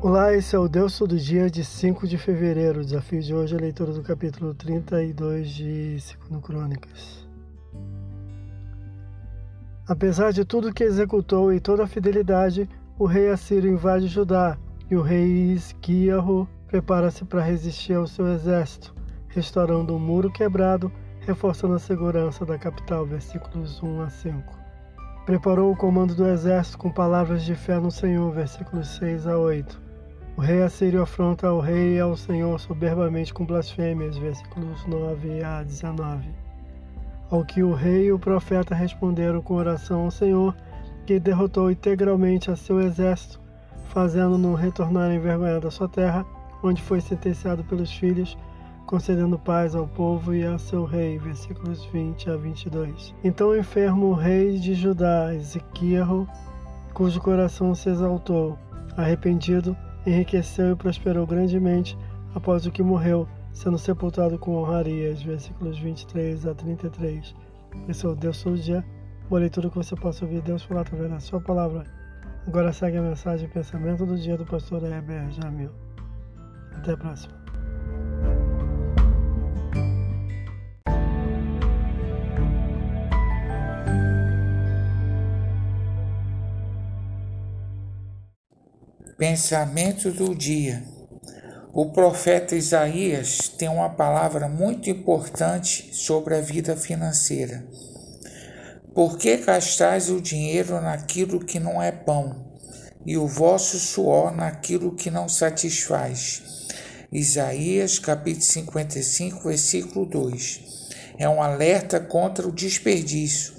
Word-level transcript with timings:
Olá, 0.00 0.32
esse 0.32 0.54
é 0.54 0.58
o 0.60 0.68
Deus 0.68 0.96
Todo 0.96 1.18
Dia 1.18 1.50
de 1.50 1.64
5 1.64 2.06
de 2.06 2.16
fevereiro. 2.16 2.82
O 2.82 2.84
desafio 2.84 3.20
de 3.20 3.34
hoje 3.34 3.56
é 3.56 3.58
a 3.58 3.60
leitura 3.60 3.92
do 3.92 4.00
capítulo 4.00 4.54
32 4.54 5.50
de 5.50 5.98
2 6.30 6.40
Crônicas. 6.40 7.28
Apesar 9.88 10.32
de 10.32 10.44
tudo 10.44 10.72
que 10.72 10.84
executou 10.84 11.52
e 11.52 11.58
toda 11.58 11.82
a 11.82 11.86
fidelidade, 11.88 12.70
o 12.96 13.06
rei 13.06 13.28
Assírio 13.28 13.72
invade 13.72 14.06
Judá 14.06 14.56
e 14.88 14.94
o 14.94 15.02
rei 15.02 15.50
Isquiarro 15.54 16.48
prepara-se 16.68 17.24
para 17.24 17.42
resistir 17.42 17.94
ao 17.94 18.06
seu 18.06 18.28
exército, 18.28 18.94
restaurando 19.26 19.96
um 19.96 19.98
muro 19.98 20.30
quebrado, 20.30 20.92
reforçando 21.22 21.74
a 21.74 21.80
segurança 21.80 22.46
da 22.46 22.56
capital. 22.56 23.04
Versículos 23.04 23.82
1 23.82 24.02
a 24.02 24.08
5. 24.08 24.58
Preparou 25.26 25.72
o 25.72 25.76
comando 25.76 26.14
do 26.14 26.28
exército 26.28 26.78
com 26.78 26.88
palavras 26.88 27.42
de 27.42 27.56
fé 27.56 27.80
no 27.80 27.90
Senhor. 27.90 28.30
Versículos 28.30 28.86
6 28.90 29.26
a 29.26 29.36
8. 29.36 29.87
O 30.38 30.40
rei 30.40 30.62
assírio 30.62 31.02
afronta 31.02 31.48
ao 31.48 31.58
rei 31.58 31.96
e 31.96 32.00
ao 32.00 32.16
Senhor 32.16 32.60
soberbamente 32.60 33.34
com 33.34 33.44
blasfêmias, 33.44 34.16
versículos 34.16 34.86
9 34.86 35.42
a 35.42 35.64
19. 35.64 36.28
Ao 37.28 37.44
que 37.44 37.60
o 37.60 37.74
rei 37.74 38.04
e 38.04 38.12
o 38.12 38.20
profeta 38.20 38.72
responderam 38.72 39.42
com 39.42 39.54
oração 39.54 40.04
ao 40.04 40.12
Senhor, 40.12 40.54
que 41.04 41.18
derrotou 41.18 41.72
integralmente 41.72 42.52
a 42.52 42.54
seu 42.54 42.80
exército, 42.80 43.40
fazendo-no 43.88 44.54
retornar 44.54 45.10
envergonhado 45.10 45.66
à 45.66 45.72
sua 45.72 45.88
terra, 45.88 46.24
onde 46.62 46.80
foi 46.80 47.00
sentenciado 47.00 47.64
pelos 47.64 47.90
filhos, 47.90 48.38
concedendo 48.86 49.40
paz 49.40 49.74
ao 49.74 49.88
povo 49.88 50.32
e 50.32 50.46
ao 50.46 50.60
seu 50.60 50.84
rei. 50.84 51.18
Versículos 51.18 51.84
20 51.86 52.30
a 52.30 52.36
22. 52.36 53.12
Então 53.24 53.48
o 53.48 53.58
enfermo 53.58 54.12
rei 54.12 54.56
de 54.56 54.74
Judá, 54.74 55.34
Ezequiel, 55.34 56.28
cujo 56.94 57.20
coração 57.20 57.74
se 57.74 57.88
exaltou, 57.88 58.56
arrependido, 58.96 59.76
enriqueceu 60.08 60.72
e 60.72 60.76
prosperou 60.76 61.26
grandemente 61.26 61.96
após 62.34 62.66
o 62.66 62.70
que 62.70 62.82
morreu, 62.82 63.28
sendo 63.52 63.78
sepultado 63.78 64.38
com 64.38 64.56
honrarias. 64.56 65.22
Versículos 65.22 65.78
23 65.78 66.46
a 66.46 66.54
33. 66.54 67.34
Esse 67.88 68.06
é 68.06 68.08
o 68.08 68.14
Deus 68.14 68.42
todo 68.42 68.58
dia. 68.58 68.84
Boa 69.28 69.40
leitura 69.40 69.68
que 69.68 69.76
você 69.76 69.94
possa 69.94 70.24
ouvir 70.24 70.40
Deus 70.42 70.62
falar 70.62 70.82
através 70.82 71.10
da 71.10 71.20
sua 71.20 71.40
palavra. 71.40 71.84
Agora 72.46 72.72
segue 72.72 72.96
a 72.96 73.02
mensagem 73.02 73.46
e 73.46 73.50
pensamento 73.50 74.06
do 74.06 74.16
dia 74.16 74.36
do 74.36 74.46
pastor 74.46 74.82
Heber 74.82 75.30
Jamil. 75.30 75.70
Até 76.74 76.92
a 76.92 76.96
próxima. 76.96 77.47
Pensamento 89.18 90.12
do 90.12 90.32
dia. 90.32 90.80
O 91.72 91.86
profeta 91.90 92.54
Isaías 92.54 93.48
tem 93.48 93.68
uma 93.68 93.90
palavra 93.90 94.48
muito 94.48 94.88
importante 94.88 95.92
sobre 95.92 96.36
a 96.36 96.40
vida 96.40 96.76
financeira. 96.76 97.66
Por 98.94 99.18
que 99.18 99.38
gastais 99.38 100.08
o 100.08 100.20
dinheiro 100.20 100.80
naquilo 100.80 101.44
que 101.44 101.58
não 101.58 101.82
é 101.82 101.90
pão, 101.90 102.46
e 103.04 103.16
o 103.18 103.26
vosso 103.26 103.76
suor 103.80 104.30
naquilo 104.30 104.94
que 104.94 105.10
não 105.10 105.28
satisfaz? 105.28 106.68
Isaías 107.10 107.98
capítulo 107.98 108.44
55, 108.44 109.48
versículo 109.48 110.06
2. 110.06 110.60
É 111.18 111.28
um 111.28 111.42
alerta 111.42 111.98
contra 111.98 112.46
o 112.46 112.52
desperdício. 112.52 113.57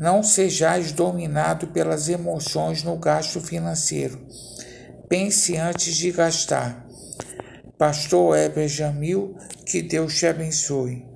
Não 0.00 0.22
sejais 0.22 0.90
dominado 0.90 1.68
pelas 1.68 2.08
emoções 2.08 2.82
no 2.82 2.96
gasto 2.96 3.40
financeiro 3.40 4.18
pense 5.10 5.56
antes 5.56 5.96
de 5.96 6.12
gastar. 6.12 6.86
Pastor 7.76 8.38
Heber 8.38 8.68
Jamil, 8.68 9.36
que 9.66 9.82
Deus 9.82 10.16
te 10.16 10.24
abençoe. 10.24 11.04